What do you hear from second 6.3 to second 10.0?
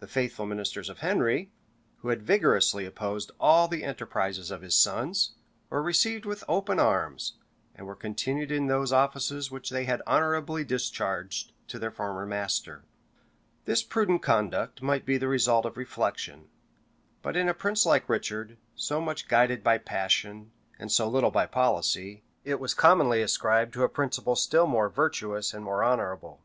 open arms, and were continued in those offices which they